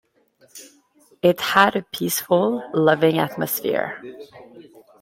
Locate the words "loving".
2.73-3.19